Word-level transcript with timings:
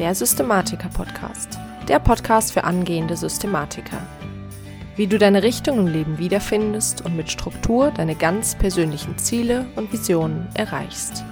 der 0.00 0.14
Systematiker-Podcast. 0.14 1.58
Der 1.86 1.98
Podcast 1.98 2.52
für 2.52 2.64
angehende 2.64 3.18
Systematiker. 3.18 4.00
Wie 4.96 5.06
du 5.06 5.18
deine 5.18 5.42
Richtung 5.42 5.78
im 5.78 5.86
Leben 5.88 6.16
wiederfindest 6.16 7.04
und 7.04 7.18
mit 7.18 7.30
Struktur 7.30 7.90
deine 7.90 8.14
ganz 8.14 8.56
persönlichen 8.56 9.18
Ziele 9.18 9.66
und 9.76 9.92
Visionen 9.92 10.48
erreichst. 10.54 11.22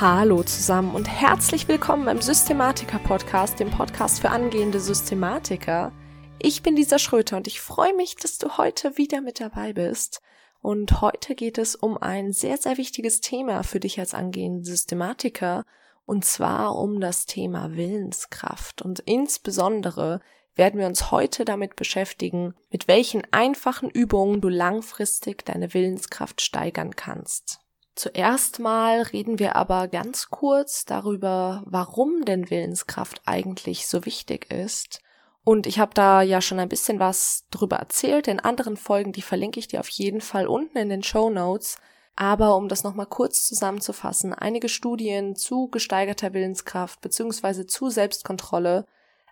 Hallo 0.00 0.42
zusammen 0.42 0.96
und 0.96 1.08
herzlich 1.08 1.68
willkommen 1.68 2.06
beim 2.06 2.20
Systematiker-Podcast, 2.20 3.60
dem 3.60 3.70
Podcast 3.70 4.20
für 4.20 4.30
angehende 4.30 4.80
Systematiker. 4.80 5.92
Ich 6.40 6.60
bin 6.64 6.74
Lisa 6.74 6.98
Schröter 6.98 7.36
und 7.36 7.46
ich 7.46 7.60
freue 7.60 7.94
mich, 7.94 8.16
dass 8.16 8.38
du 8.38 8.58
heute 8.58 8.98
wieder 8.98 9.20
mit 9.20 9.38
dabei 9.38 9.72
bist. 9.72 10.20
Und 10.60 11.00
heute 11.00 11.36
geht 11.36 11.56
es 11.56 11.76
um 11.76 11.96
ein 11.96 12.32
sehr, 12.32 12.56
sehr 12.56 12.78
wichtiges 12.78 13.20
Thema 13.20 13.62
für 13.62 13.78
dich 13.78 14.00
als 14.00 14.12
angehende 14.12 14.64
Systematiker, 14.64 15.64
und 16.06 16.24
zwar 16.24 16.76
um 16.76 17.00
das 17.00 17.26
Thema 17.26 17.76
Willenskraft. 17.76 18.80
Und 18.80 19.00
insbesondere 19.00 20.20
werden 20.54 20.80
wir 20.80 20.86
uns 20.86 21.10
heute 21.10 21.44
damit 21.44 21.76
beschäftigen, 21.76 22.54
mit 22.70 22.88
welchen 22.88 23.22
einfachen 23.32 23.90
Übungen 23.90 24.40
du 24.40 24.48
langfristig 24.48 25.44
deine 25.44 25.74
Willenskraft 25.74 26.40
steigern 26.40 26.96
kannst. 26.96 27.60
Zuerst 27.94 28.58
mal 28.58 29.02
reden 29.02 29.38
wir 29.38 29.56
aber 29.56 29.88
ganz 29.88 30.30
kurz 30.30 30.84
darüber, 30.84 31.62
warum 31.66 32.24
denn 32.24 32.50
Willenskraft 32.50 33.22
eigentlich 33.26 33.86
so 33.86 34.04
wichtig 34.06 34.50
ist 34.52 35.02
und 35.48 35.68
ich 35.68 35.78
habe 35.78 35.92
da 35.94 36.22
ja 36.22 36.40
schon 36.40 36.58
ein 36.58 36.68
bisschen 36.68 36.98
was 36.98 37.44
drüber 37.52 37.76
erzählt. 37.76 38.26
In 38.26 38.40
anderen 38.40 38.76
Folgen, 38.76 39.12
die 39.12 39.22
verlinke 39.22 39.60
ich 39.60 39.68
dir 39.68 39.78
auf 39.78 39.88
jeden 39.90 40.20
Fall 40.20 40.48
unten 40.48 40.76
in 40.76 40.88
den 40.88 41.04
Show 41.04 41.30
Notes. 41.30 41.78
Aber 42.16 42.56
um 42.56 42.68
das 42.68 42.82
nochmal 42.82 43.06
kurz 43.06 43.46
zusammenzufassen, 43.46 44.32
einige 44.32 44.70
Studien 44.70 45.36
zu 45.36 45.68
gesteigerter 45.68 46.32
Willenskraft 46.32 47.00
bzw. 47.02 47.66
zu 47.66 47.90
Selbstkontrolle, 47.90 48.86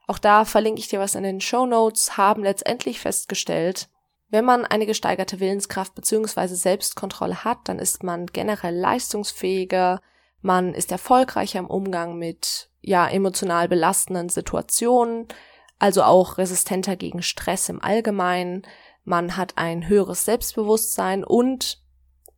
auch 0.07 0.19
da 0.19 0.45
verlinke 0.45 0.81
ich 0.81 0.89
dir 0.89 1.01
was 1.01 1.15
in 1.15 1.23
den 1.23 1.41
Show 1.41 1.65
Notes, 1.65 2.19
haben 2.19 2.43
letztendlich 2.43 3.01
festgestellt, 3.01 3.89
wenn 4.29 4.45
man 4.45 4.65
eine 4.65 4.85
gesteigerte 4.85 5.41
Willenskraft 5.41 5.95
bzw. 5.95 6.49
Selbstkontrolle 6.49 7.45
hat, 7.45 7.61
dann 7.65 7.79
ist 7.79 8.03
man 8.03 8.27
generell 8.27 8.77
leistungsfähiger, 8.77 10.01
man 10.43 10.75
ist 10.75 10.93
erfolgreicher 10.93 11.61
im 11.61 11.69
Umgang 11.69 12.19
mit 12.19 12.69
ja 12.83 13.09
emotional 13.09 13.67
belastenden 13.67 14.29
Situationen, 14.29 15.27
also 15.79 16.03
auch 16.03 16.37
resistenter 16.37 16.97
gegen 16.97 17.23
Stress 17.23 17.71
im 17.71 17.83
Allgemeinen. 17.83 18.63
Man 19.05 19.39
hat 19.39 19.57
ein 19.57 19.89
höheres 19.89 20.25
Selbstbewusstsein 20.25 21.25
und 21.25 21.84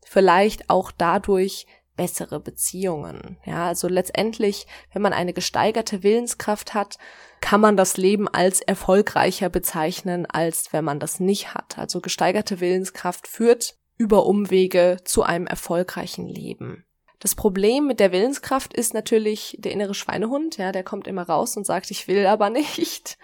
vielleicht 0.06 0.70
auch 0.70 0.90
dadurch 0.90 1.66
bessere 1.96 2.40
Beziehungen. 2.40 3.38
Ja, 3.44 3.66
also 3.66 3.88
letztendlich, 3.88 4.66
wenn 4.92 5.02
man 5.02 5.12
eine 5.12 5.32
gesteigerte 5.32 6.02
Willenskraft 6.02 6.74
hat, 6.74 6.98
kann 7.40 7.60
man 7.60 7.76
das 7.76 7.96
Leben 7.96 8.28
als 8.28 8.60
erfolgreicher 8.60 9.48
bezeichnen, 9.48 10.26
als 10.26 10.72
wenn 10.72 10.84
man 10.84 11.00
das 11.00 11.20
nicht 11.20 11.54
hat. 11.54 11.78
Also 11.78 12.00
gesteigerte 12.00 12.60
Willenskraft 12.60 13.26
führt 13.26 13.76
über 13.96 14.26
Umwege 14.26 14.98
zu 15.04 15.22
einem 15.22 15.46
erfolgreichen 15.46 16.28
Leben. 16.28 16.84
Das 17.18 17.34
Problem 17.34 17.86
mit 17.86 17.98
der 17.98 18.12
Willenskraft 18.12 18.74
ist 18.74 18.92
natürlich 18.92 19.56
der 19.58 19.72
innere 19.72 19.94
Schweinehund, 19.94 20.58
ja, 20.58 20.70
der 20.70 20.84
kommt 20.84 21.06
immer 21.06 21.22
raus 21.22 21.56
und 21.56 21.64
sagt, 21.64 21.90
ich 21.90 22.08
will 22.08 22.26
aber 22.26 22.50
nicht. 22.76 23.18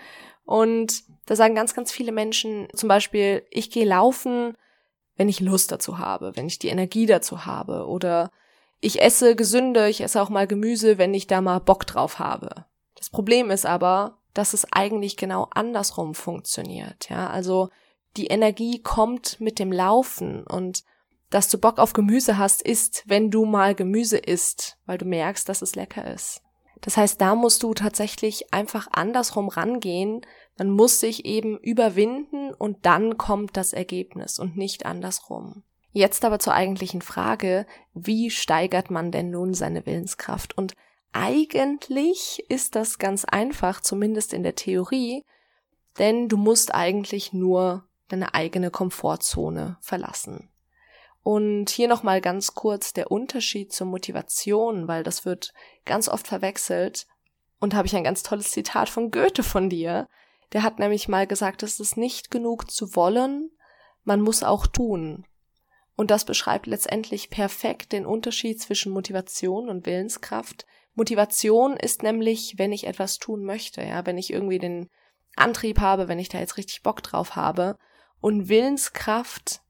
Und 0.45 1.03
da 1.27 1.37
sagen 1.37 1.55
ganz, 1.55 1.75
ganz 1.75 1.93
viele 1.93 2.13
Menschen 2.13 2.69
zum 2.75 2.89
Beispiel, 2.89 3.47
ich 3.51 3.71
gehe 3.71 3.85
laufen, 3.85 4.57
wenn 5.23 5.29
ich 5.29 5.39
Lust 5.39 5.71
dazu 5.71 5.99
habe, 5.99 6.35
wenn 6.35 6.49
ich 6.49 6.59
die 6.59 6.67
Energie 6.67 7.07
dazu 7.07 7.47
habe. 7.47 7.87
Oder 7.87 8.33
ich 8.81 9.01
esse 9.01 9.37
gesünder, 9.37 9.89
ich 9.89 10.01
esse 10.01 10.21
auch 10.21 10.31
mal 10.31 10.49
Gemüse, 10.49 10.99
wenn 10.99 11.15
ich 11.15 11.29
da 11.29 11.41
mal 11.41 11.61
Bock 11.61 11.87
drauf 11.87 12.19
habe. 12.19 12.65
Das 12.97 13.09
Problem 13.09 13.49
ist 13.53 13.65
aber, 13.65 14.19
dass 14.35 14.53
es 14.53 14.73
eigentlich 14.73 15.17
genau 15.17 15.47
andersrum 15.55 16.17
funktioniert. 16.17 17.09
Ja, 17.09 17.31
also 17.31 17.69
die 18.17 18.27
Energie 18.27 18.83
kommt 18.83 19.41
mit 19.41 19.61
dem 19.61 19.71
Laufen 19.71 20.43
und 20.43 20.83
dass 21.31 21.49
du 21.49 21.57
Bock 21.57 21.79
auf 21.79 21.93
Gemüse 21.93 22.37
hast, 22.37 22.61
ist, 22.61 23.05
wenn 23.07 23.31
du 23.31 23.45
mal 23.45 23.77
Gemüse 23.77 24.19
isst, 24.19 24.77
weil 24.87 24.99
du 24.99 25.05
merkst, 25.05 25.49
dass 25.49 25.63
es 25.63 25.77
lecker 25.77 26.13
ist. 26.13 26.43
Das 26.83 26.97
heißt, 26.97 27.21
da 27.21 27.35
musst 27.35 27.63
du 27.63 27.75
tatsächlich 27.75 28.53
einfach 28.53 28.89
andersrum 28.93 29.49
rangehen. 29.49 30.21
Man 30.59 30.69
muss 30.71 31.01
sich 31.01 31.25
eben 31.25 31.57
überwinden 31.59 32.53
und 32.53 32.85
dann 32.85 33.17
kommt 33.17 33.57
das 33.57 33.73
Ergebnis 33.73 34.39
und 34.39 34.57
nicht 34.57 34.85
andersrum. 34.85 35.63
Jetzt 35.93 36.25
aber 36.25 36.39
zur 36.39 36.55
eigentlichen 36.55 37.01
Frage, 37.01 37.67
wie 37.95 38.31
steigert 38.31 38.91
man 38.91 39.13
denn 39.13 39.31
nun 39.31 39.55
seine 39.55 39.87
Willenskraft? 39.87 40.57
Und 40.59 40.75
eigentlich 41.13 42.45
ist 42.49 42.75
das 42.75 42.99
ganz 42.99 43.25
einfach, 43.25 43.81
zumindest 43.81 44.33
in 44.33 44.43
der 44.43 44.57
Theorie, 44.57 45.25
denn 45.99 46.29
du 46.29 46.37
musst 46.37 46.75
eigentlich 46.75 47.33
nur 47.33 47.85
deine 48.09 48.35
eigene 48.35 48.71
Komfortzone 48.71 49.77
verlassen. 49.81 50.52
Und 51.23 51.71
hier 51.71 51.87
nochmal 51.87 52.21
ganz 52.21 52.55
kurz 52.55 52.93
der 52.93 53.11
Unterschied 53.11 53.73
zur 53.73 53.87
Motivation, 53.87 54.89
weil 54.89 55.05
das 55.05 55.25
wird 55.25 55.53
ganz 55.85 56.09
oft 56.09 56.27
verwechselt. 56.27 57.07
Und 57.61 57.75
habe 57.75 57.87
ich 57.87 57.95
ein 57.95 58.05
ganz 58.05 58.23
tolles 58.25 58.51
Zitat 58.51 58.89
von 58.89 59.11
Goethe 59.11 59.45
von 59.45 59.71
dir. 59.71 60.09
Der 60.53 60.65
hat 60.65 60.79
nämlich 60.79 61.09
mal 61.09 61.27
gesagt, 61.27 61.63
es 61.63 61.79
ist 61.79 61.97
nicht 61.97 62.31
genug 62.31 62.71
zu 62.71 62.97
wollen, 62.97 63.51
man 64.05 64.21
muss 64.21 64.43
auch 64.43 64.67
tun. 64.67 65.25
Und 65.95 66.11
das 66.11 66.25
beschreibt 66.25 66.67
letztendlich 66.67 67.31
perfekt 67.31 67.93
den 67.93 68.05
Unterschied 68.05 68.61
zwischen 68.61 68.93
Motivation 68.93 69.69
und 69.69 69.87
Willenskraft. 69.87 70.67
Motivation 70.95 71.77
ist 71.77 72.03
nämlich, 72.03 72.55
wenn 72.59 72.73
ich 72.73 72.87
etwas 72.87 73.19
tun 73.19 73.45
möchte, 73.45 73.83
ja, 73.83 74.05
wenn 74.05 74.19
ich 74.19 74.33
irgendwie 74.33 74.59
den 74.59 74.91
Antrieb 75.37 75.81
habe, 75.81 76.09
wenn 76.09 76.19
ich 76.19 76.29
da 76.29 76.39
jetzt 76.39 76.57
richtig 76.57 76.83
Bock 76.83 77.03
drauf 77.03 77.37
habe. 77.37 77.79
Und 78.21 78.49
Willenskraft 78.49 79.62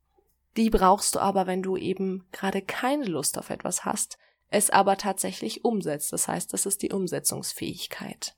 die 0.56 0.70
brauchst 0.70 1.14
du 1.14 1.20
aber, 1.20 1.46
wenn 1.46 1.62
du 1.62 1.76
eben 1.76 2.26
gerade 2.32 2.62
keine 2.62 3.04
Lust 3.04 3.38
auf 3.38 3.50
etwas 3.50 3.84
hast, 3.84 4.18
es 4.48 4.70
aber 4.70 4.98
tatsächlich 4.98 5.64
umsetzt. 5.64 6.12
Das 6.12 6.28
heißt, 6.28 6.52
das 6.52 6.66
ist 6.66 6.82
die 6.82 6.92
Umsetzungsfähigkeit. 6.92 8.34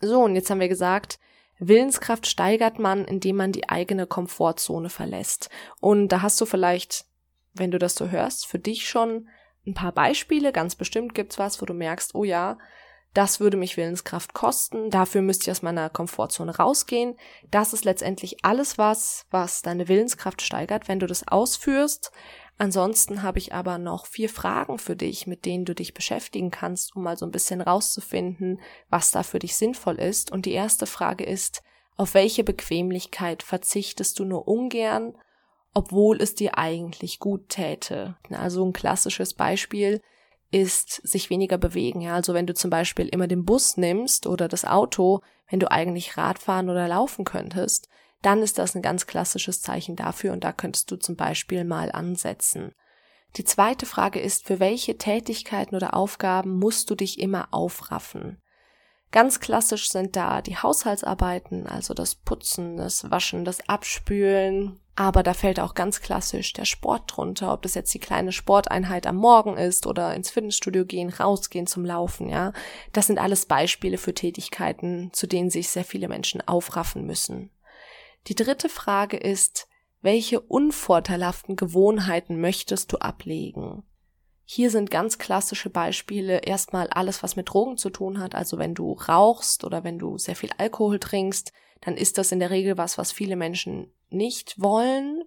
So, 0.00 0.22
und 0.22 0.34
jetzt 0.34 0.50
haben 0.50 0.60
wir 0.60 0.68
gesagt, 0.68 1.18
Willenskraft 1.58 2.26
steigert 2.26 2.78
man, 2.78 3.04
indem 3.04 3.36
man 3.36 3.52
die 3.52 3.68
eigene 3.68 4.06
Komfortzone 4.06 4.88
verlässt. 4.88 5.50
Und 5.80 6.08
da 6.08 6.22
hast 6.22 6.40
du 6.40 6.46
vielleicht, 6.46 7.04
wenn 7.52 7.70
du 7.70 7.78
das 7.78 7.94
so 7.94 8.08
hörst, 8.08 8.46
für 8.46 8.58
dich 8.58 8.88
schon 8.88 9.28
ein 9.66 9.74
paar 9.74 9.92
Beispiele. 9.92 10.52
Ganz 10.52 10.74
bestimmt 10.74 11.14
gibt's 11.14 11.38
was, 11.38 11.60
wo 11.60 11.66
du 11.66 11.74
merkst, 11.74 12.14
oh 12.14 12.24
ja, 12.24 12.58
das 13.14 13.40
würde 13.40 13.56
mich 13.56 13.76
Willenskraft 13.76 14.34
kosten. 14.34 14.90
Dafür 14.90 15.22
müsste 15.22 15.44
ich 15.44 15.50
aus 15.50 15.62
meiner 15.62 15.90
Komfortzone 15.90 16.56
rausgehen. 16.56 17.16
Das 17.50 17.72
ist 17.72 17.84
letztendlich 17.84 18.44
alles 18.44 18.78
was, 18.78 19.26
was 19.30 19.62
deine 19.62 19.88
Willenskraft 19.88 20.42
steigert, 20.42 20.86
wenn 20.86 21.00
du 21.00 21.06
das 21.06 21.26
ausführst. 21.26 22.12
Ansonsten 22.58 23.22
habe 23.22 23.38
ich 23.38 23.54
aber 23.54 23.78
noch 23.78 24.06
vier 24.06 24.28
Fragen 24.28 24.78
für 24.78 24.94
dich, 24.94 25.26
mit 25.26 25.44
denen 25.46 25.64
du 25.64 25.74
dich 25.74 25.94
beschäftigen 25.94 26.50
kannst, 26.50 26.94
um 26.94 27.02
mal 27.02 27.16
so 27.16 27.24
ein 27.24 27.32
bisschen 27.32 27.62
rauszufinden, 27.62 28.60
was 28.90 29.10
da 29.10 29.22
für 29.22 29.38
dich 29.38 29.56
sinnvoll 29.56 29.98
ist. 29.98 30.30
Und 30.30 30.46
die 30.46 30.52
erste 30.52 30.86
Frage 30.86 31.24
ist, 31.24 31.62
auf 31.96 32.14
welche 32.14 32.44
Bequemlichkeit 32.44 33.42
verzichtest 33.42 34.18
du 34.18 34.24
nur 34.24 34.46
ungern, 34.46 35.14
obwohl 35.74 36.20
es 36.20 36.34
dir 36.34 36.58
eigentlich 36.58 37.18
gut 37.18 37.48
täte? 37.48 38.16
Also 38.30 38.64
ein 38.64 38.72
klassisches 38.72 39.34
Beispiel 39.34 40.00
ist 40.50 41.06
sich 41.06 41.30
weniger 41.30 41.58
bewegen. 41.58 42.00
Ja, 42.00 42.14
also 42.14 42.34
wenn 42.34 42.46
du 42.46 42.54
zum 42.54 42.70
Beispiel 42.70 43.08
immer 43.08 43.28
den 43.28 43.44
Bus 43.44 43.76
nimmst 43.76 44.26
oder 44.26 44.48
das 44.48 44.64
Auto, 44.64 45.20
wenn 45.48 45.60
du 45.60 45.70
eigentlich 45.70 46.16
Radfahren 46.16 46.68
oder 46.68 46.88
laufen 46.88 47.24
könntest, 47.24 47.88
dann 48.22 48.42
ist 48.42 48.58
das 48.58 48.74
ein 48.74 48.82
ganz 48.82 49.06
klassisches 49.06 49.62
Zeichen 49.62 49.96
dafür 49.96 50.32
und 50.32 50.44
da 50.44 50.52
könntest 50.52 50.90
du 50.90 50.96
zum 50.96 51.16
Beispiel 51.16 51.64
mal 51.64 51.90
ansetzen. 51.92 52.74
Die 53.36 53.44
zweite 53.44 53.86
Frage 53.86 54.20
ist, 54.20 54.46
für 54.46 54.58
welche 54.58 54.98
Tätigkeiten 54.98 55.76
oder 55.76 55.94
Aufgaben 55.94 56.58
musst 56.58 56.90
du 56.90 56.94
dich 56.96 57.20
immer 57.20 57.48
aufraffen? 57.52 58.42
Ganz 59.12 59.40
klassisch 59.40 59.90
sind 59.90 60.14
da 60.14 60.40
die 60.40 60.56
Haushaltsarbeiten, 60.56 61.66
also 61.66 61.94
das 61.94 62.14
Putzen, 62.14 62.76
das 62.76 63.10
Waschen, 63.10 63.44
das 63.44 63.68
Abspülen. 63.68 64.78
Aber 64.94 65.22
da 65.22 65.34
fällt 65.34 65.58
auch 65.58 65.74
ganz 65.74 66.00
klassisch 66.00 66.52
der 66.52 66.64
Sport 66.64 67.04
drunter, 67.06 67.52
ob 67.52 67.62
das 67.62 67.74
jetzt 67.74 67.92
die 67.92 67.98
kleine 67.98 68.30
Sporteinheit 68.30 69.06
am 69.06 69.16
Morgen 69.16 69.56
ist 69.56 69.86
oder 69.86 70.14
ins 70.14 70.30
Fitnessstudio 70.30 70.84
gehen, 70.84 71.08
rausgehen 71.08 71.66
zum 71.66 71.84
Laufen, 71.84 72.28
ja. 72.28 72.52
Das 72.92 73.08
sind 73.08 73.18
alles 73.18 73.46
Beispiele 73.46 73.98
für 73.98 74.14
Tätigkeiten, 74.14 75.10
zu 75.12 75.26
denen 75.26 75.50
sich 75.50 75.70
sehr 75.70 75.84
viele 75.84 76.06
Menschen 76.06 76.46
aufraffen 76.46 77.04
müssen. 77.04 77.50
Die 78.28 78.34
dritte 78.34 78.68
Frage 78.68 79.16
ist, 79.16 79.66
welche 80.02 80.40
unvorteilhaften 80.40 81.56
Gewohnheiten 81.56 82.40
möchtest 82.40 82.92
du 82.92 82.98
ablegen? 82.98 83.82
Hier 84.52 84.72
sind 84.72 84.90
ganz 84.90 85.18
klassische 85.18 85.70
Beispiele 85.70 86.38
erstmal 86.38 86.88
alles, 86.88 87.22
was 87.22 87.36
mit 87.36 87.48
Drogen 87.48 87.76
zu 87.76 87.88
tun 87.88 88.18
hat. 88.18 88.34
Also 88.34 88.58
wenn 88.58 88.74
du 88.74 88.94
rauchst 88.94 89.62
oder 89.62 89.84
wenn 89.84 89.96
du 89.96 90.18
sehr 90.18 90.34
viel 90.34 90.50
Alkohol 90.58 90.98
trinkst, 90.98 91.52
dann 91.82 91.96
ist 91.96 92.18
das 92.18 92.32
in 92.32 92.40
der 92.40 92.50
Regel 92.50 92.76
was, 92.76 92.98
was 92.98 93.12
viele 93.12 93.36
Menschen 93.36 93.92
nicht 94.08 94.60
wollen, 94.60 95.22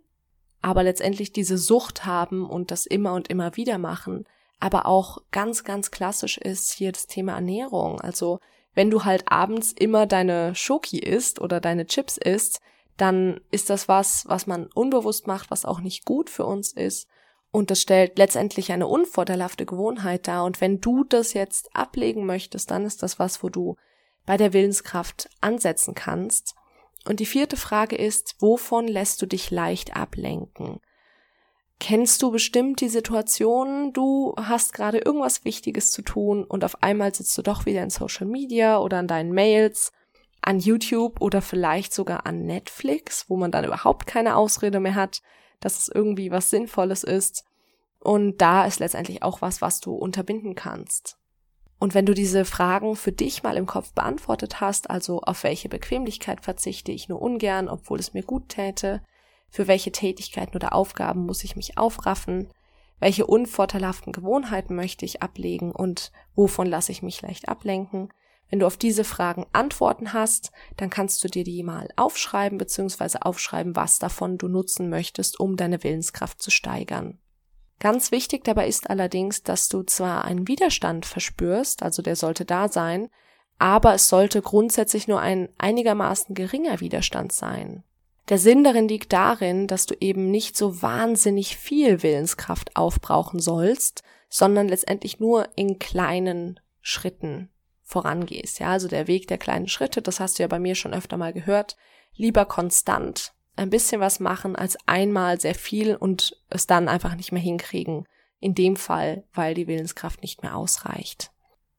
aber 0.62 0.84
letztendlich 0.84 1.32
diese 1.32 1.58
Sucht 1.58 2.06
haben 2.06 2.46
und 2.46 2.70
das 2.70 2.86
immer 2.86 3.14
und 3.14 3.30
immer 3.30 3.56
wieder 3.56 3.78
machen. 3.78 4.26
aber 4.60 4.88
auch 4.88 5.20
ganz, 5.32 5.64
ganz 5.64 5.90
klassisch 5.90 6.38
ist 6.38 6.74
hier 6.74 6.92
das 6.92 7.08
Thema 7.08 7.36
Ernährung. 7.36 8.02
Also 8.02 8.40
wenn 8.74 8.92
du 8.92 9.06
halt 9.06 9.32
abends 9.32 9.72
immer 9.72 10.06
deine 10.06 10.54
Schoki 10.54 11.00
isst 11.00 11.40
oder 11.40 11.62
deine 11.62 11.86
Chips 11.86 12.18
isst, 12.18 12.60
dann 12.98 13.40
ist 13.52 13.70
das 13.70 13.88
was, 13.88 14.26
was 14.28 14.48
man 14.48 14.68
unbewusst 14.74 15.28
macht, 15.28 15.50
was 15.50 15.64
auch 15.64 15.80
nicht 15.80 16.04
gut 16.04 16.30
für 16.30 16.46
uns 16.46 16.74
ist. 16.74 17.08
Und 17.54 17.70
das 17.70 17.82
stellt 17.82 18.18
letztendlich 18.18 18.72
eine 18.72 18.88
unvorteilhafte 18.88 19.68
Gewohnheit 19.68 20.28
dar. 20.28 20.44
Und 20.44 20.60
wenn 20.60 20.82
du 20.82 21.04
das 21.04 21.34
jetzt 21.34 21.76
ablegen 21.76 22.26
möchtest, 22.26 22.72
dann 22.72 22.84
ist 22.84 23.04
das 23.04 23.20
was, 23.20 23.44
wo 23.44 23.50
du 23.50 23.76
bei 24.26 24.38
der 24.38 24.54
Willenskraft 24.54 25.30
ansetzen 25.40 25.94
kannst. 25.94 26.56
Und 27.06 27.20
die 27.20 27.28
vierte 27.28 27.56
Frage 27.56 27.96
ist, 27.96 28.38
wovon 28.40 28.88
lässt 28.88 29.22
du 29.22 29.28
dich 29.28 29.52
leicht 29.52 29.96
ablenken? 29.96 30.80
Kennst 31.80 32.24
du 32.24 32.32
bestimmt 32.32 32.82
die 32.82 32.90
Situation, 32.90 33.94
du 33.94 34.34
hast 34.36 34.74
gerade 34.74 34.98
irgendwas 34.98 35.46
Wichtiges 35.46 35.92
zu 35.92 36.02
tun 36.02 36.44
und 36.46 36.64
auf 36.64 36.82
einmal 36.82 37.14
sitzt 37.14 37.38
du 37.38 37.44
doch 37.44 37.68
wieder 37.68 37.84
in 37.84 37.92
Social 37.92 38.26
Media 38.26 38.80
oder 38.80 38.98
an 38.98 39.08
deinen 39.08 39.32
Mails, 39.32 39.92
an 40.42 40.60
YouTube 40.60 41.22
oder 41.22 41.44
vielleicht 41.44 41.94
sogar 41.94 42.26
an 42.26 42.48
Netflix, 42.48 43.30
wo 43.30 43.38
man 43.38 43.52
dann 43.52 43.66
überhaupt 43.66 44.08
keine 44.08 44.38
Ausrede 44.38 44.80
mehr 44.80 44.96
hat, 44.96 45.22
dass 45.64 45.80
es 45.80 45.88
irgendwie 45.88 46.32
was 46.32 46.50
Sinnvolles 46.50 47.04
ist. 47.04 47.46
Und 48.00 48.42
da 48.42 48.66
ist 48.66 48.80
letztendlich 48.80 49.24
auch 49.24 49.42
was, 49.42 49.62
was 49.62 49.80
du 49.80 49.94
unterbinden 49.94 50.56
kannst. 50.56 51.18
Und 51.80 51.94
wenn 51.94 52.06
du 52.06 52.14
diese 52.14 52.46
Fragen 52.46 52.96
für 52.96 53.12
dich 53.12 53.44
mal 53.44 53.58
im 53.58 53.66
Kopf 53.66 53.94
beantwortet 53.94 54.62
hast, 54.62 54.90
also 54.90 55.22
auf 55.22 55.44
welche 55.44 55.70
Bequemlichkeit 55.70 56.42
verzichte 56.42 56.92
ich 56.92 57.10
nur 57.10 57.22
ungern, 57.22 57.68
obwohl 57.68 58.00
es 58.00 58.14
mir 58.14 58.24
gut 58.24 58.50
täte, 58.50 59.02
für 59.50 59.68
welche 59.68 59.92
Tätigkeiten 59.92 60.56
oder 60.56 60.74
Aufgaben 60.74 61.26
muss 61.26 61.44
ich 61.44 61.56
mich 61.56 61.78
aufraffen, 61.78 62.50
welche 63.00 63.28
unvorteilhaften 63.28 64.14
Gewohnheiten 64.14 64.76
möchte 64.76 65.04
ich 65.04 65.22
ablegen 65.22 65.74
und 65.74 66.12
wovon 66.36 66.68
lasse 66.68 66.92
ich 66.92 67.04
mich 67.04 67.22
leicht 67.22 67.50
ablenken. 67.50 68.14
Wenn 68.54 68.60
du 68.60 68.68
auf 68.68 68.78
diese 68.78 69.04
Fragen 69.04 69.48
Antworten 69.52 70.14
hast, 70.14 70.52
dann 70.78 70.92
kannst 70.92 71.24
du 71.24 71.28
dir 71.28 71.44
die 71.44 71.64
mal 71.64 71.90
aufschreiben 71.96 72.60
bzw. 72.60 73.18
aufschreiben, 73.22 73.76
was 73.76 73.98
davon 73.98 74.38
du 74.38 74.48
nutzen 74.48 74.92
möchtest, 74.92 75.40
um 75.40 75.58
deine 75.58 75.84
Willenskraft 75.84 76.40
zu 76.40 76.52
steigern. 76.52 77.18
Ganz 77.80 78.12
wichtig 78.12 78.44
dabei 78.44 78.68
ist 78.68 78.92
allerdings, 78.92 79.42
dass 79.42 79.70
du 79.70 79.82
zwar 79.82 80.26
einen 80.26 80.48
Widerstand 80.48 81.08
verspürst, 81.08 81.82
also 81.82 82.04
der 82.04 82.16
sollte 82.16 82.46
da 82.46 82.68
sein, 82.68 83.10
aber 83.58 83.96
es 83.96 84.08
sollte 84.08 84.44
grundsätzlich 84.44 85.08
nur 85.08 85.20
ein 85.20 85.50
einigermaßen 85.58 86.36
geringer 86.36 86.80
Widerstand 86.80 87.32
sein. 87.32 87.84
Der 88.30 88.38
Sinn 88.38 88.64
darin 88.64 88.88
liegt 88.88 89.14
darin, 89.14 89.66
dass 89.66 89.88
du 89.88 89.96
eben 90.00 90.30
nicht 90.30 90.56
so 90.56 90.84
wahnsinnig 90.84 91.58
viel 91.58 92.04
Willenskraft 92.04 92.76
aufbrauchen 92.76 93.40
sollst, 93.40 94.04
sondern 94.30 94.68
letztendlich 94.68 95.20
nur 95.20 95.50
in 95.56 95.80
kleinen 95.80 96.60
Schritten 96.82 97.50
vorangehst. 97.94 98.60
Ja, 98.60 98.72
also 98.72 98.88
der 98.88 99.08
Weg 99.08 99.28
der 99.28 99.38
kleinen 99.38 99.68
Schritte, 99.68 100.02
das 100.02 100.20
hast 100.20 100.38
du 100.38 100.44
ja 100.44 100.48
bei 100.48 100.60
mir 100.60 100.76
schon 100.76 100.94
öfter 100.94 101.18
mal 101.18 101.32
gehört, 101.32 101.78
lieber 102.16 102.46
konstant 102.46 103.34
ein 103.56 103.70
bisschen 103.70 104.02
was 104.02 104.20
machen 104.20 104.56
als 104.56 104.78
einmal 104.88 105.40
sehr 105.40 105.54
viel 105.54 105.96
und 105.96 106.42
es 106.50 106.66
dann 106.66 106.88
einfach 106.88 107.16
nicht 107.16 107.32
mehr 107.32 107.42
hinkriegen. 107.42 108.08
In 108.40 108.56
dem 108.56 108.76
Fall, 108.76 109.24
weil 109.32 109.54
die 109.54 109.68
Willenskraft 109.68 110.22
nicht 110.22 110.42
mehr 110.42 110.58
ausreicht. 110.58 111.32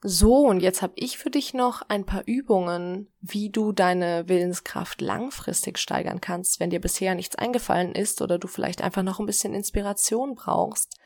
So, 0.06 0.46
und 0.46 0.60
jetzt 0.60 0.82
habe 0.82 0.92
ich 0.96 1.18
für 1.18 1.30
dich 1.30 1.52
noch 1.52 1.82
ein 1.88 2.04
paar 2.04 2.22
Übungen, 2.26 3.08
wie 3.20 3.50
du 3.50 3.72
deine 3.72 4.28
Willenskraft 4.28 5.00
langfristig 5.00 5.78
steigern 5.78 6.20
kannst, 6.20 6.60
wenn 6.60 6.70
dir 6.70 6.80
bisher 6.80 7.14
nichts 7.14 7.36
eingefallen 7.36 7.94
ist 7.94 8.22
oder 8.22 8.38
du 8.38 8.46
vielleicht 8.46 8.82
einfach 8.82 9.02
noch 9.02 9.18
ein 9.18 9.26
bisschen 9.26 9.54
Inspiration 9.54 10.34
brauchst. 10.34 10.96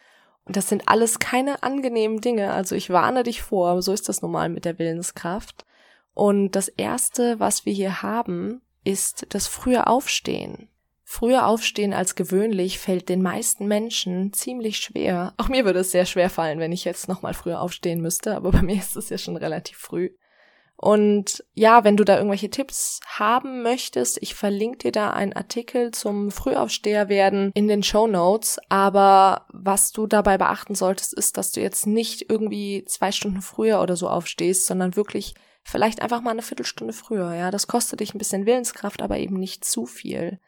Das 0.48 0.68
sind 0.68 0.88
alles 0.88 1.18
keine 1.18 1.62
angenehmen 1.62 2.20
Dinge, 2.20 2.52
also 2.52 2.74
ich 2.74 2.90
warne 2.90 3.22
dich 3.22 3.42
vor, 3.42 3.82
so 3.82 3.92
ist 3.92 4.08
das 4.08 4.22
normal 4.22 4.48
mit 4.48 4.64
der 4.64 4.78
Willenskraft. 4.78 5.66
Und 6.14 6.52
das 6.52 6.68
erste, 6.68 7.38
was 7.38 7.66
wir 7.66 7.72
hier 7.72 8.02
haben, 8.02 8.62
ist 8.82 9.26
das 9.28 9.46
frühe 9.46 9.86
Aufstehen. 9.86 10.68
Früher 11.04 11.46
aufstehen 11.46 11.94
als 11.94 12.16
gewöhnlich 12.16 12.78
fällt 12.78 13.08
den 13.08 13.22
meisten 13.22 13.66
Menschen 13.66 14.32
ziemlich 14.32 14.78
schwer. 14.78 15.32
Auch 15.38 15.48
mir 15.48 15.64
würde 15.64 15.80
es 15.80 15.90
sehr 15.90 16.04
schwer 16.04 16.28
fallen, 16.28 16.58
wenn 16.58 16.72
ich 16.72 16.84
jetzt 16.84 17.08
nochmal 17.08 17.34
früher 17.34 17.60
aufstehen 17.60 18.00
müsste, 18.02 18.36
aber 18.36 18.50
bei 18.50 18.62
mir 18.62 18.76
ist 18.76 18.96
es 18.96 19.08
ja 19.08 19.16
schon 19.16 19.36
relativ 19.36 19.78
früh. 19.78 20.10
Und 20.80 21.44
ja, 21.54 21.82
wenn 21.82 21.96
du 21.96 22.04
da 22.04 22.16
irgendwelche 22.16 22.50
Tipps 22.50 23.00
haben 23.04 23.62
möchtest, 23.62 24.22
ich 24.22 24.36
verlinke 24.36 24.78
dir 24.78 24.92
da 24.92 25.10
einen 25.10 25.32
Artikel 25.32 25.90
zum 25.90 26.30
Frühaufsteher 26.30 27.08
werden 27.08 27.50
in 27.54 27.66
den 27.66 27.82
Show 27.82 28.06
Notes. 28.06 28.60
Aber 28.68 29.46
was 29.52 29.90
du 29.90 30.06
dabei 30.06 30.38
beachten 30.38 30.76
solltest, 30.76 31.14
ist, 31.14 31.36
dass 31.36 31.50
du 31.50 31.60
jetzt 31.60 31.88
nicht 31.88 32.30
irgendwie 32.30 32.84
zwei 32.86 33.10
Stunden 33.10 33.42
früher 33.42 33.82
oder 33.82 33.96
so 33.96 34.08
aufstehst, 34.08 34.66
sondern 34.66 34.94
wirklich 34.94 35.34
vielleicht 35.64 36.00
einfach 36.00 36.20
mal 36.20 36.30
eine 36.30 36.42
Viertelstunde 36.42 36.92
früher. 36.92 37.34
Ja, 37.34 37.50
das 37.50 37.66
kostet 37.66 37.98
dich 37.98 38.14
ein 38.14 38.18
bisschen 38.18 38.46
Willenskraft, 38.46 39.02
aber 39.02 39.18
eben 39.18 39.36
nicht 39.36 39.64
zu 39.64 39.84
viel. 39.84 40.38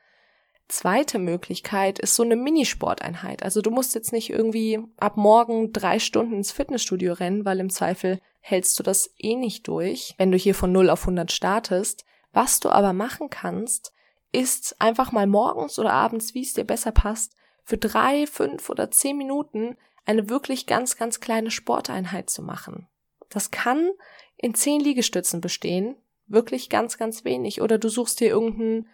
Zweite 0.71 1.19
Möglichkeit 1.19 1.99
ist 1.99 2.15
so 2.15 2.23
eine 2.23 2.37
Minisporteinheit. 2.37 3.43
Also 3.43 3.61
du 3.61 3.71
musst 3.71 3.95
jetzt 3.95 4.13
nicht 4.13 4.31
irgendwie 4.31 4.79
ab 4.99 5.17
morgen 5.17 5.73
drei 5.73 5.99
Stunden 5.99 6.35
ins 6.35 6.53
Fitnessstudio 6.53 7.13
rennen, 7.13 7.45
weil 7.45 7.59
im 7.59 7.71
Zweifel 7.71 8.21
hältst 8.39 8.79
du 8.79 8.83
das 8.83 9.13
eh 9.19 9.35
nicht 9.35 9.67
durch, 9.67 10.15
wenn 10.17 10.31
du 10.31 10.39
hier 10.39 10.55
von 10.55 10.71
0 10.71 10.89
auf 10.91 11.03
100 11.03 11.33
startest. 11.33 12.05
Was 12.33 12.61
du 12.61 12.69
aber 12.69 12.93
machen 12.93 13.31
kannst, 13.31 13.93
ist 14.31 14.81
einfach 14.81 15.11
mal 15.11 15.27
morgens 15.27 15.79
oder 15.79 15.93
abends, 15.93 16.35
wie 16.35 16.43
es 16.43 16.55
dir 16.55 16.65
besser 16.65 16.93
passt, 16.93 17.35
für 17.65 17.77
drei, 17.77 18.27
fünf 18.29 18.71
oder 18.71 18.93
zehn 18.93 19.17
Minuten 19.19 19.77
eine 20.05 20.29
wirklich 20.31 20.67
ganz, 20.67 20.97
ganz 20.97 21.19
kleine 21.19 21.51
Sporteinheit 21.51 22.31
zu 22.31 22.43
machen. 22.43 22.89
Das 23.29 23.51
kann 23.51 23.91
in 24.37 24.55
zehn 24.55 24.81
Liegestützen 24.81 25.41
bestehen, 25.41 25.97
wirklich 26.27 26.71
ganz, 26.71 26.97
ganz 26.97 27.25
wenig. 27.25 27.61
Oder 27.61 27.79
du 27.79 27.89
suchst 27.89 28.21
dir 28.21 28.29
irgendein 28.29 28.89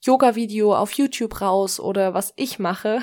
Yoga-Video 0.00 0.74
auf 0.74 0.92
YouTube 0.92 1.40
raus 1.40 1.80
oder 1.80 2.14
was 2.14 2.32
ich 2.36 2.58
mache, 2.58 3.00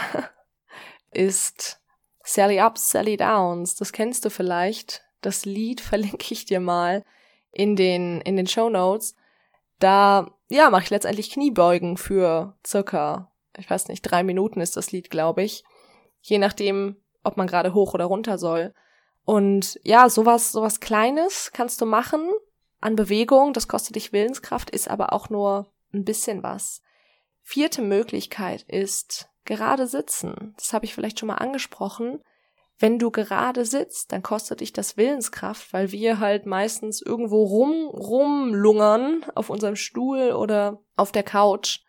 ist 1.12 1.82
Sally 2.24 2.62
Ups, 2.62 2.90
Sally 2.90 3.18
Downs. 3.18 3.76
Das 3.76 3.92
kennst 3.92 4.26
du 4.26 4.30
vielleicht. 4.30 5.04
Das 5.22 5.46
Lied 5.46 5.82
verlinke 5.82 6.34
ich 6.34 6.46
dir 6.46 6.60
mal 6.60 7.04
in 7.52 7.76
den, 7.76 8.22
in 8.22 8.36
den 8.36 8.48
Show 8.48 8.70
Notes. 8.70 9.16
Da, 9.80 10.32
ja, 10.50 10.70
mache 10.70 10.84
ich 10.84 10.90
letztendlich 10.90 11.32
Kniebeugen 11.32 11.98
für 11.98 12.58
circa, 12.66 13.32
ich 13.58 13.70
weiß 13.70 13.88
nicht, 13.90 14.02
drei 14.02 14.24
Minuten 14.24 14.62
ist 14.62 14.78
das 14.78 14.92
Lied, 14.92 15.10
glaube 15.10 15.44
ich. 15.44 15.64
Je 16.22 16.38
nachdem, 16.38 16.98
ob 17.24 17.38
man 17.38 17.48
gerade 17.48 17.74
hoch 17.74 17.94
oder 17.94 18.06
runter 18.06 18.38
soll. 18.38 18.74
Und 19.26 19.80
ja, 19.84 20.10
sowas, 20.10 20.52
sowas 20.52 20.80
Kleines 20.80 21.52
kannst 21.52 21.82
du 21.82 21.86
machen 21.86 22.30
an 22.80 22.96
Bewegung. 22.96 23.54
Das 23.54 23.68
kostet 23.68 23.96
dich 23.96 24.14
Willenskraft, 24.14 24.70
ist 24.70 24.90
aber 24.90 25.12
auch 25.12 25.30
nur 25.30 25.68
ein 25.96 26.06
bisschen 26.06 26.44
was. 26.44 26.82
Vierte 27.42 27.82
Möglichkeit 27.82 28.64
ist 28.64 29.30
gerade 29.46 29.88
sitzen. 29.88 30.54
Das 30.58 30.74
habe 30.74 30.86
ich 30.86 30.94
vielleicht 30.94 31.20
schon 31.20 31.28
mal 31.28 31.36
angesprochen. 31.36 32.22
Wenn 32.78 33.00
du 33.00 33.10
gerade 33.10 33.66
sitzt, 33.66 34.12
dann 34.12 34.22
kostet 34.22 34.60
dich 34.60 34.74
das 34.74 34.98
Willenskraft, 34.98 35.72
weil 35.72 35.92
wir 35.92 36.20
halt 36.20 36.46
meistens 36.46 37.02
irgendwo 37.02 37.44
rum, 37.44 37.88
rumlungern 37.88 39.26
auf 39.34 39.50
unserem 39.50 39.78
Stuhl 39.78 40.34
oder 40.34 40.84
auf 40.98 41.12
der 41.14 41.24
Couch. 41.24 41.80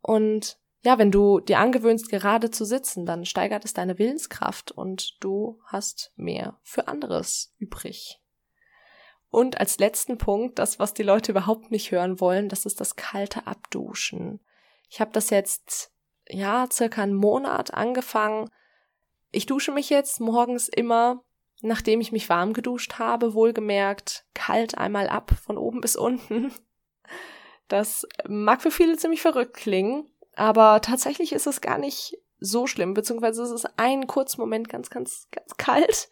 Und 0.00 0.58
ja, 0.84 0.98
wenn 0.98 1.10
du 1.10 1.40
dir 1.40 1.58
angewöhnst, 1.58 2.08
gerade 2.08 2.50
zu 2.50 2.64
sitzen, 2.64 3.06
dann 3.06 3.24
steigert 3.24 3.64
es 3.64 3.72
deine 3.72 3.98
Willenskraft 3.98 4.70
und 4.70 5.16
du 5.20 5.60
hast 5.66 6.12
mehr 6.16 6.58
für 6.62 6.86
anderes 6.88 7.54
übrig. 7.58 8.21
Und 9.32 9.58
als 9.58 9.78
letzten 9.78 10.18
Punkt, 10.18 10.58
das, 10.58 10.78
was 10.78 10.92
die 10.92 11.02
Leute 11.02 11.32
überhaupt 11.32 11.70
nicht 11.70 11.90
hören 11.90 12.20
wollen, 12.20 12.50
das 12.50 12.66
ist 12.66 12.82
das 12.82 12.96
kalte 12.96 13.46
Abduschen. 13.46 14.40
Ich 14.90 15.00
habe 15.00 15.10
das 15.10 15.30
jetzt, 15.30 15.90
ja, 16.28 16.68
circa 16.70 17.02
einen 17.02 17.14
Monat 17.14 17.72
angefangen. 17.72 18.50
Ich 19.30 19.46
dusche 19.46 19.72
mich 19.72 19.88
jetzt 19.88 20.20
morgens 20.20 20.68
immer, 20.68 21.24
nachdem 21.62 22.02
ich 22.02 22.12
mich 22.12 22.28
warm 22.28 22.52
geduscht 22.52 22.98
habe, 22.98 23.32
wohlgemerkt, 23.32 24.26
kalt 24.34 24.76
einmal 24.76 25.08
ab, 25.08 25.32
von 25.42 25.56
oben 25.56 25.80
bis 25.80 25.96
unten. 25.96 26.52
Das 27.68 28.06
mag 28.28 28.60
für 28.60 28.70
viele 28.70 28.98
ziemlich 28.98 29.22
verrückt 29.22 29.54
klingen, 29.54 30.10
aber 30.36 30.82
tatsächlich 30.82 31.32
ist 31.32 31.46
es 31.46 31.62
gar 31.62 31.78
nicht 31.78 32.18
so 32.38 32.66
schlimm, 32.66 32.92
beziehungsweise 32.92 33.42
es 33.44 33.50
ist 33.50 33.78
ein 33.78 34.06
kurzen 34.06 34.42
Moment 34.42 34.68
ganz, 34.68 34.90
ganz, 34.90 35.28
ganz 35.30 35.56
kalt. 35.56 36.10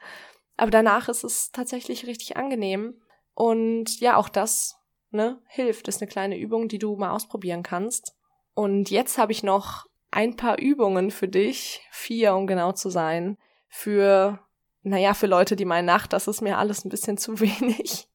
Aber 0.57 0.71
danach 0.71 1.11
ist 1.11 1.23
es 1.23 1.53
tatsächlich 1.53 2.07
richtig 2.07 2.39
angenehm. 2.39 3.03
Und 3.41 4.01
ja, 4.01 4.19
auch 4.19 4.29
das, 4.29 4.77
ne, 5.11 5.41
hilft. 5.49 5.89
Ist 5.89 6.03
eine 6.03 6.11
kleine 6.11 6.39
Übung, 6.39 6.69
die 6.69 6.79
du 6.79 6.97
mal 6.97 7.13
ausprobieren 7.13 7.63
kannst. 7.63 8.15
Und 8.53 8.91
jetzt 8.91 9.17
habe 9.17 9.33
ich 9.33 9.43
noch 9.43 9.87
ein 10.11 10.37
paar 10.37 10.59
Übungen 10.59 11.11
für 11.11 11.27
dich, 11.27 11.81
vier, 11.91 12.35
um 12.35 12.47
genau 12.47 12.73
zu 12.73 12.91
sein, 12.91 13.39
für, 13.67 14.41
naja, 14.83 15.15
für 15.15 15.27
Leute, 15.27 15.57
die 15.57 15.65
meinen, 15.65 15.89
ach, 15.89 16.07
das 16.07 16.29
ist 16.29 16.43
mir 16.43 16.59
alles 16.59 16.85
ein 16.85 16.91
bisschen 16.91 17.17
zu 17.17 17.41
wenig. 17.41 18.09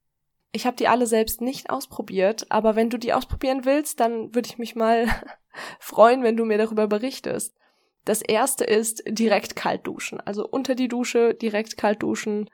Ich 0.51 0.67
habe 0.67 0.77
die 0.77 0.87
alle 0.87 1.07
selbst 1.07 1.41
nicht 1.41 1.71
ausprobiert, 1.71 2.45
aber 2.51 2.75
wenn 2.75 2.91
du 2.91 2.99
die 2.99 3.13
ausprobieren 3.13 3.65
willst, 3.65 3.99
dann 4.01 4.35
würde 4.35 4.47
ich 4.47 4.59
mich 4.59 4.75
mal 4.75 5.07
freuen, 5.79 6.21
wenn 6.21 6.37
du 6.37 6.45
mir 6.45 6.59
darüber 6.59 6.85
berichtest. 6.85 7.57
Das 8.03 8.21
erste 8.21 8.63
ist 8.63 9.01
direkt 9.07 9.55
kalt 9.55 9.87
duschen. 9.87 10.21
Also 10.21 10.47
unter 10.47 10.75
die 10.75 10.87
Dusche 10.87 11.33
direkt 11.33 11.77
kalt 11.77 12.03
duschen. 12.03 12.47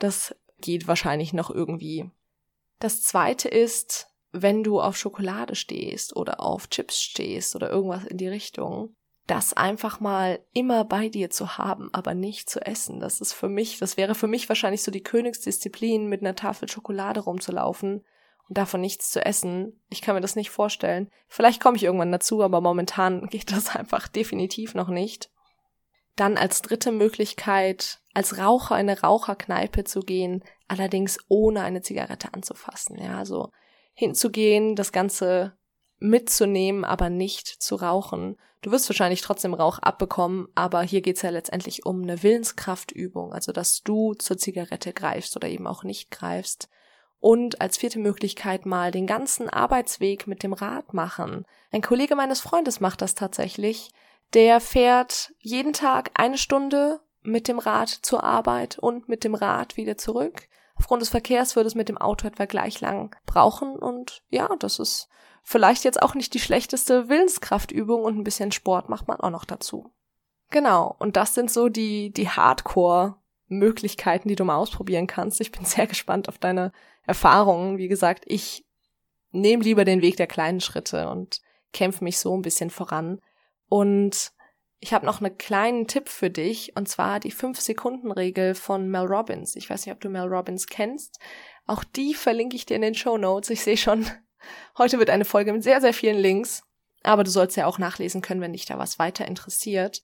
Das 0.00 0.34
geht 0.60 0.88
wahrscheinlich 0.88 1.32
noch 1.32 1.50
irgendwie. 1.50 2.10
Das 2.78 3.02
zweite 3.02 3.48
ist, 3.48 4.08
wenn 4.32 4.62
du 4.62 4.80
auf 4.80 4.96
Schokolade 4.96 5.54
stehst 5.54 6.14
oder 6.14 6.40
auf 6.40 6.68
Chips 6.68 7.00
stehst 7.00 7.56
oder 7.56 7.70
irgendwas 7.70 8.04
in 8.04 8.18
die 8.18 8.28
Richtung, 8.28 8.94
das 9.26 9.52
einfach 9.52 10.00
mal 10.00 10.40
immer 10.52 10.84
bei 10.84 11.08
dir 11.08 11.28
zu 11.30 11.58
haben, 11.58 11.90
aber 11.92 12.14
nicht 12.14 12.48
zu 12.48 12.64
essen. 12.64 12.98
Das 12.98 13.20
ist 13.20 13.34
für 13.34 13.48
mich, 13.48 13.78
das 13.78 13.96
wäre 13.96 14.14
für 14.14 14.26
mich 14.26 14.48
wahrscheinlich 14.48 14.82
so 14.82 14.90
die 14.90 15.02
Königsdisziplin, 15.02 16.06
mit 16.08 16.22
einer 16.22 16.34
Tafel 16.34 16.68
Schokolade 16.68 17.20
rumzulaufen 17.20 18.04
und 18.48 18.58
davon 18.58 18.80
nichts 18.80 19.10
zu 19.10 19.24
essen. 19.24 19.80
Ich 19.90 20.00
kann 20.00 20.14
mir 20.14 20.22
das 20.22 20.34
nicht 20.34 20.50
vorstellen. 20.50 21.10
Vielleicht 21.28 21.60
komme 21.60 21.76
ich 21.76 21.84
irgendwann 21.84 22.12
dazu, 22.12 22.42
aber 22.42 22.60
momentan 22.60 23.26
geht 23.30 23.52
das 23.52 23.74
einfach 23.76 24.08
definitiv 24.08 24.74
noch 24.74 24.88
nicht. 24.88 25.30
Dann 26.16 26.36
als 26.36 26.62
dritte 26.62 26.90
Möglichkeit, 26.90 28.00
als 28.18 28.36
Raucher 28.36 28.74
in 28.80 28.90
eine 28.90 29.00
Raucherkneipe 29.00 29.84
zu 29.84 30.00
gehen, 30.00 30.42
allerdings 30.66 31.18
ohne 31.28 31.62
eine 31.62 31.82
Zigarette 31.82 32.34
anzufassen. 32.34 32.98
Ja, 33.00 33.24
so 33.24 33.52
hinzugehen, 33.94 34.74
das 34.74 34.90
Ganze 34.90 35.56
mitzunehmen, 36.00 36.84
aber 36.84 37.10
nicht 37.10 37.46
zu 37.46 37.76
rauchen. 37.76 38.36
Du 38.60 38.72
wirst 38.72 38.88
wahrscheinlich 38.88 39.20
trotzdem 39.20 39.54
Rauch 39.54 39.78
abbekommen, 39.78 40.48
aber 40.56 40.82
hier 40.82 41.00
geht's 41.00 41.22
ja 41.22 41.30
letztendlich 41.30 41.86
um 41.86 42.02
eine 42.02 42.20
Willenskraftübung, 42.24 43.32
also 43.32 43.52
dass 43.52 43.82
du 43.84 44.14
zur 44.14 44.36
Zigarette 44.36 44.92
greifst 44.92 45.36
oder 45.36 45.46
eben 45.46 45.68
auch 45.68 45.84
nicht 45.84 46.10
greifst. 46.10 46.68
Und 47.20 47.60
als 47.60 47.76
vierte 47.76 48.00
Möglichkeit 48.00 48.66
mal 48.66 48.90
den 48.90 49.06
ganzen 49.06 49.48
Arbeitsweg 49.48 50.26
mit 50.26 50.42
dem 50.42 50.54
Rad 50.54 50.92
machen. 50.92 51.44
Ein 51.70 51.82
Kollege 51.82 52.16
meines 52.16 52.40
Freundes 52.40 52.80
macht 52.80 53.00
das 53.00 53.14
tatsächlich. 53.14 53.92
Der 54.34 54.58
fährt 54.58 55.32
jeden 55.38 55.72
Tag 55.72 56.10
eine 56.14 56.36
Stunde 56.36 57.00
mit 57.28 57.48
dem 57.48 57.58
Rad 57.58 57.88
zur 57.88 58.24
Arbeit 58.24 58.78
und 58.78 59.08
mit 59.08 59.24
dem 59.24 59.34
Rad 59.34 59.76
wieder 59.76 59.96
zurück. 59.96 60.48
Aufgrund 60.74 61.02
des 61.02 61.08
Verkehrs 61.08 61.56
würde 61.56 61.66
es 61.66 61.74
mit 61.74 61.88
dem 61.88 61.98
Auto 61.98 62.26
etwa 62.26 62.44
gleich 62.44 62.80
lang 62.80 63.16
brauchen 63.26 63.76
und 63.76 64.22
ja, 64.30 64.48
das 64.58 64.78
ist 64.78 65.08
vielleicht 65.42 65.84
jetzt 65.84 66.02
auch 66.02 66.14
nicht 66.14 66.34
die 66.34 66.40
schlechteste 66.40 67.08
Willenskraftübung 67.08 68.02
und 68.02 68.18
ein 68.18 68.24
bisschen 68.24 68.52
Sport 68.52 68.88
macht 68.88 69.08
man 69.08 69.20
auch 69.20 69.30
noch 69.30 69.44
dazu. 69.44 69.92
Genau, 70.50 70.94
und 70.98 71.16
das 71.16 71.34
sind 71.34 71.50
so 71.50 71.68
die, 71.68 72.12
die 72.12 72.28
Hardcore-Möglichkeiten, 72.28 74.28
die 74.28 74.36
du 74.36 74.44
mal 74.44 74.56
ausprobieren 74.56 75.06
kannst. 75.06 75.40
Ich 75.40 75.52
bin 75.52 75.64
sehr 75.64 75.86
gespannt 75.86 76.28
auf 76.28 76.38
deine 76.38 76.72
Erfahrungen. 77.06 77.78
Wie 77.78 77.88
gesagt, 77.88 78.24
ich 78.26 78.64
nehme 79.30 79.62
lieber 79.62 79.84
den 79.84 80.00
Weg 80.00 80.16
der 80.16 80.26
kleinen 80.26 80.60
Schritte 80.60 81.10
und 81.10 81.42
kämpfe 81.72 82.04
mich 82.04 82.18
so 82.18 82.34
ein 82.34 82.42
bisschen 82.42 82.70
voran. 82.70 83.20
Und 83.68 84.32
ich 84.80 84.92
habe 84.92 85.06
noch 85.06 85.20
einen 85.20 85.36
kleinen 85.38 85.86
Tipp 85.86 86.08
für 86.08 86.30
dich, 86.30 86.76
und 86.76 86.88
zwar 86.88 87.18
die 87.20 87.32
5-Sekunden-Regel 87.32 88.54
von 88.54 88.88
Mel 88.88 89.06
Robbins. 89.06 89.56
Ich 89.56 89.68
weiß 89.68 89.84
nicht, 89.84 89.94
ob 89.94 90.00
du 90.00 90.08
Mel 90.08 90.28
Robbins 90.28 90.66
kennst. 90.68 91.18
Auch 91.66 91.82
die 91.82 92.14
verlinke 92.14 92.54
ich 92.54 92.64
dir 92.64 92.76
in 92.76 92.82
den 92.82 92.94
Show 92.94 93.18
Notes. 93.18 93.50
Ich 93.50 93.62
sehe 93.62 93.76
schon, 93.76 94.06
heute 94.78 94.98
wird 94.98 95.10
eine 95.10 95.24
Folge 95.24 95.52
mit 95.52 95.64
sehr, 95.64 95.80
sehr 95.80 95.94
vielen 95.94 96.18
Links. 96.18 96.62
Aber 97.02 97.24
du 97.24 97.30
sollst 97.30 97.56
ja 97.56 97.66
auch 97.66 97.78
nachlesen 97.78 98.22
können, 98.22 98.40
wenn 98.40 98.52
dich 98.52 98.66
da 98.66 98.78
was 98.78 98.98
weiter 98.98 99.26
interessiert. 99.26 100.02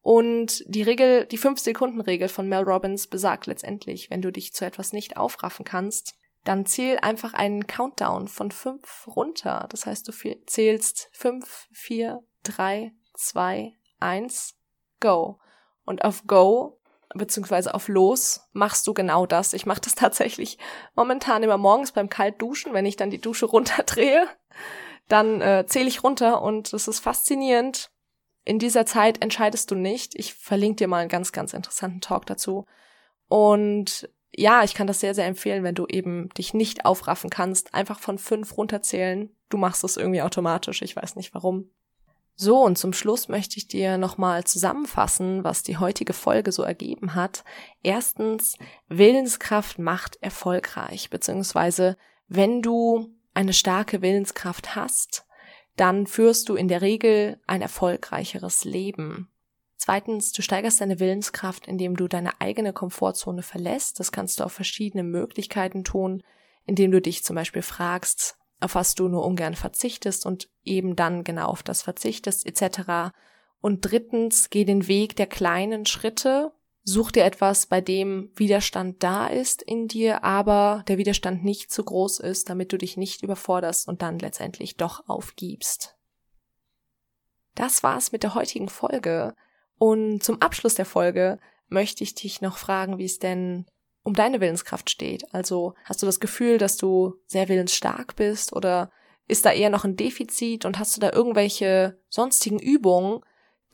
Und 0.00 0.64
die 0.66 0.82
Regel, 0.82 1.26
die 1.26 1.38
5-Sekunden-Regel 1.38 2.28
von 2.28 2.48
Mel 2.48 2.62
Robbins 2.62 3.06
besagt 3.06 3.46
letztendlich, 3.46 4.10
wenn 4.10 4.22
du 4.22 4.32
dich 4.32 4.52
zu 4.52 4.64
etwas 4.64 4.92
nicht 4.92 5.16
aufraffen 5.16 5.64
kannst, 5.64 6.14
dann 6.44 6.66
zähl 6.66 6.98
einfach 6.98 7.34
einen 7.34 7.66
Countdown 7.66 8.26
von 8.26 8.50
5 8.50 9.08
runter. 9.08 9.66
Das 9.70 9.86
heißt, 9.86 10.08
du 10.08 10.12
zählst 10.46 11.08
5, 11.12 11.68
4, 11.72 12.20
3, 12.44 12.92
2, 13.14 13.77
eins, 14.00 14.56
go. 15.00 15.38
Und 15.84 16.04
auf 16.04 16.26
go, 16.26 16.80
beziehungsweise 17.14 17.74
auf 17.74 17.88
los, 17.88 18.48
machst 18.52 18.86
du 18.86 18.94
genau 18.94 19.26
das. 19.26 19.52
Ich 19.52 19.66
mache 19.66 19.80
das 19.80 19.94
tatsächlich 19.96 20.58
momentan 20.94 21.42
immer 21.42 21.58
morgens 21.58 21.92
beim 21.92 22.08
Kaltduschen, 22.08 22.72
wenn 22.72 22.86
ich 22.86 22.96
dann 22.96 23.10
die 23.10 23.20
Dusche 23.20 23.46
runterdrehe. 23.50 24.26
Dann 25.08 25.40
äh, 25.40 25.64
zähle 25.66 25.88
ich 25.88 26.04
runter 26.04 26.42
und 26.42 26.72
es 26.72 26.86
ist 26.86 27.00
faszinierend. 27.00 27.90
In 28.44 28.58
dieser 28.58 28.86
Zeit 28.86 29.22
entscheidest 29.22 29.70
du 29.70 29.74
nicht. 29.74 30.14
Ich 30.14 30.34
verlinke 30.34 30.76
dir 30.76 30.88
mal 30.88 30.98
einen 30.98 31.08
ganz, 31.08 31.32
ganz 31.32 31.52
interessanten 31.52 32.00
Talk 32.00 32.26
dazu. 32.26 32.66
Und 33.28 34.08
ja, 34.34 34.62
ich 34.62 34.74
kann 34.74 34.86
das 34.86 35.00
sehr, 35.00 35.14
sehr 35.14 35.26
empfehlen, 35.26 35.64
wenn 35.64 35.74
du 35.74 35.86
eben 35.86 36.28
dich 36.30 36.54
nicht 36.54 36.84
aufraffen 36.84 37.30
kannst, 37.30 37.74
einfach 37.74 37.98
von 37.98 38.18
fünf 38.18 38.56
runterzählen. 38.56 39.34
Du 39.48 39.56
machst 39.56 39.84
es 39.84 39.96
irgendwie 39.96 40.22
automatisch. 40.22 40.82
Ich 40.82 40.94
weiß 40.94 41.16
nicht 41.16 41.34
warum. 41.34 41.70
So, 42.40 42.62
und 42.62 42.78
zum 42.78 42.92
Schluss 42.92 43.26
möchte 43.26 43.56
ich 43.56 43.66
dir 43.66 43.98
nochmal 43.98 44.44
zusammenfassen, 44.44 45.42
was 45.42 45.64
die 45.64 45.78
heutige 45.78 46.12
Folge 46.12 46.52
so 46.52 46.62
ergeben 46.62 47.16
hat. 47.16 47.42
Erstens, 47.82 48.56
Willenskraft 48.86 49.80
macht 49.80 50.22
erfolgreich, 50.22 51.10
beziehungsweise 51.10 51.96
wenn 52.28 52.62
du 52.62 53.12
eine 53.34 53.52
starke 53.52 54.02
Willenskraft 54.02 54.76
hast, 54.76 55.26
dann 55.74 56.06
führst 56.06 56.48
du 56.48 56.54
in 56.54 56.68
der 56.68 56.80
Regel 56.80 57.40
ein 57.48 57.60
erfolgreicheres 57.60 58.64
Leben. 58.64 59.28
Zweitens, 59.76 60.30
du 60.30 60.40
steigerst 60.40 60.80
deine 60.80 61.00
Willenskraft, 61.00 61.66
indem 61.66 61.96
du 61.96 62.06
deine 62.06 62.40
eigene 62.40 62.72
Komfortzone 62.72 63.42
verlässt. 63.42 63.98
Das 63.98 64.12
kannst 64.12 64.38
du 64.38 64.44
auf 64.44 64.52
verschiedene 64.52 65.02
Möglichkeiten 65.02 65.82
tun, 65.82 66.22
indem 66.66 66.92
du 66.92 67.00
dich 67.00 67.24
zum 67.24 67.34
Beispiel 67.34 67.62
fragst, 67.62 68.38
auf 68.60 68.74
was 68.74 68.94
du 68.94 69.08
nur 69.08 69.24
ungern 69.24 69.54
verzichtest 69.54 70.26
und 70.26 70.48
eben 70.64 70.96
dann 70.96 71.24
genau 71.24 71.46
auf 71.46 71.62
das 71.62 71.82
verzichtest 71.82 72.46
etc. 72.46 73.12
Und 73.60 73.80
drittens, 73.80 74.50
geh 74.50 74.64
den 74.64 74.88
Weg 74.88 75.16
der 75.16 75.26
kleinen 75.26 75.86
Schritte, 75.86 76.52
such 76.84 77.12
dir 77.12 77.24
etwas, 77.24 77.66
bei 77.66 77.80
dem 77.80 78.30
Widerstand 78.34 79.02
da 79.02 79.26
ist 79.26 79.62
in 79.62 79.88
dir, 79.88 80.24
aber 80.24 80.84
der 80.88 80.98
Widerstand 80.98 81.44
nicht 81.44 81.70
zu 81.70 81.84
groß 81.84 82.20
ist, 82.20 82.48
damit 82.48 82.72
du 82.72 82.78
dich 82.78 82.96
nicht 82.96 83.22
überforderst 83.22 83.86
und 83.88 84.02
dann 84.02 84.18
letztendlich 84.18 84.76
doch 84.76 85.08
aufgibst. 85.08 85.96
Das 87.54 87.82
war's 87.82 88.12
mit 88.12 88.22
der 88.22 88.34
heutigen 88.34 88.68
Folge. 88.68 89.34
Und 89.78 90.22
zum 90.22 90.40
Abschluss 90.40 90.74
der 90.74 90.86
Folge 90.86 91.38
möchte 91.68 92.04
ich 92.04 92.14
dich 92.14 92.40
noch 92.40 92.56
fragen, 92.56 92.98
wie 92.98 93.04
es 93.04 93.18
denn 93.18 93.66
um 94.08 94.14
deine 94.14 94.40
Willenskraft 94.40 94.88
steht. 94.88 95.22
Also 95.34 95.74
hast 95.84 96.02
du 96.02 96.06
das 96.06 96.18
Gefühl, 96.18 96.56
dass 96.56 96.78
du 96.78 97.16
sehr 97.26 97.48
willensstark 97.50 98.16
bist 98.16 98.54
oder 98.54 98.90
ist 99.26 99.44
da 99.44 99.52
eher 99.52 99.68
noch 99.68 99.84
ein 99.84 99.96
Defizit 99.96 100.64
und 100.64 100.78
hast 100.78 100.96
du 100.96 101.00
da 101.00 101.12
irgendwelche 101.12 102.00
sonstigen 102.08 102.58
Übungen, 102.58 103.20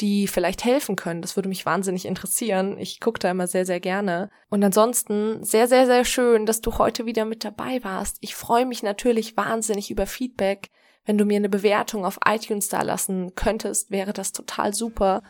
die 0.01 0.27
vielleicht 0.27 0.65
helfen 0.65 0.97
können? 0.97 1.23
Das 1.23 1.37
würde 1.37 1.49
mich 1.49 1.65
wahnsinnig 1.65 2.05
interessieren. 2.05 2.77
Ich 2.79 2.99
gucke 2.99 3.21
da 3.21 3.31
immer 3.31 3.47
sehr, 3.47 3.65
sehr 3.65 3.79
gerne. 3.79 4.29
Und 4.51 4.65
ansonsten 4.65 5.45
sehr, 5.45 5.69
sehr, 5.69 5.87
sehr 5.87 6.05
schön, 6.05 6.47
dass 6.47 6.61
du 6.61 6.79
heute 6.79 7.07
wieder 7.07 7.25
mit 7.25 7.45
dabei 7.45 7.85
warst. 7.85 8.17
Ich 8.21 8.35
freue 8.35 8.67
mich 8.67 8.83
natürlich 8.83 9.37
wahnsinnig 9.37 9.93
über 9.93 10.07
Feedback. 10.07 10.69
Wenn 11.05 11.17
du 11.17 11.25
mir 11.25 11.37
eine 11.37 11.49
Bewertung 11.49 12.05
auf 12.05 12.19
iTunes 12.27 12.69
da 12.69 12.83
lassen 12.83 13.37
könntest, 13.37 13.93
wäre 13.93 14.13
das 14.13 14.33
total 14.33 14.75
super. 14.75 15.23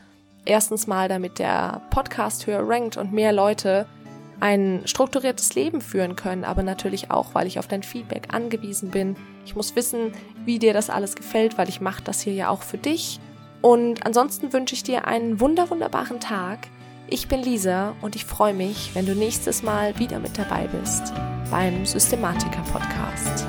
Erstens 0.47 0.87
mal, 0.87 1.11
damit 1.11 1.39
der 1.39 1.83
Podcast 1.91 2.47
höher 2.47 2.67
rankt 2.67 2.97
und 2.97 3.13
mehr 3.13 3.35
Leute 3.35 3.87
ein 4.41 4.83
strukturiertes 4.85 5.55
Leben 5.55 5.81
führen 5.81 6.17
können, 6.17 6.45
aber 6.45 6.63
natürlich 6.63 7.11
auch, 7.11 7.35
weil 7.35 7.47
ich 7.47 7.59
auf 7.59 7.69
dein 7.69 7.83
Feedback 7.83 8.29
angewiesen 8.33 8.91
bin. 8.91 9.17
Ich 9.45 9.57
muss 9.57 9.77
wissen, 9.77 10.13
wie 10.45 10.59
dir 10.59 10.73
das 10.73 10.91
alles 10.91 11.17
gefällt, 11.17 11.59
weil 11.59 11.69
ich 11.69 11.81
mache 11.81 12.03
das 12.03 12.21
hier 12.21 12.35
ja 12.35 12.49
auch 12.49 12.63
für 12.63 12.79
dich. 12.79 13.21
Und 13.63 14.05
ansonsten 14.05 14.53
wünsche 14.53 14.75
ich 14.75 14.83
dir 14.83 15.07
einen 15.07 15.41
wunder 15.41 15.71
wunderbaren 15.71 16.21
Tag. 16.21 16.69
Ich 17.09 17.29
bin 17.29 17.43
Lisa 17.43 17.95
und 18.03 18.17
ich 18.17 18.25
freue 18.25 18.55
mich, 18.55 18.91
wenn 18.95 19.07
du 19.07 19.15
nächstes 19.15 19.63
Mal 19.63 19.99
wieder 19.99 20.19
mit 20.19 20.37
dabei 20.37 20.67
bist 20.69 21.13
beim 21.51 21.85
Systematiker 21.85 22.63
Podcast. 22.73 23.47